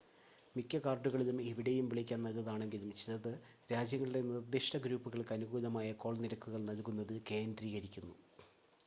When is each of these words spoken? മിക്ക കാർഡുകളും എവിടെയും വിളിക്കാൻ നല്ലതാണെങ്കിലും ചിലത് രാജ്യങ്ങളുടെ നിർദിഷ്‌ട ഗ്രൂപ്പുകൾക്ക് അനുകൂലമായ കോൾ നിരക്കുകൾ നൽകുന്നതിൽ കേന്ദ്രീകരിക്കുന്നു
മിക്ക 0.55 0.77
കാർഡുകളും 0.77 1.39
എവിടെയും 1.41 1.89
വിളിക്കാൻ 1.89 2.19
നല്ലതാണെങ്കിലും 2.23 2.89
ചിലത് 3.01 3.29
രാജ്യങ്ങളുടെ 3.69 4.21
നിർദിഷ്‌ട 4.29 4.77
ഗ്രൂപ്പുകൾക്ക് 4.77 5.35
അനുകൂലമായ 5.37 5.91
കോൾ 6.01 6.17
നിരക്കുകൾ 6.17 6.61
നൽകുന്നതിൽ 6.63 7.19
കേന്ദ്രീകരിക്കുന്നു 7.31 8.15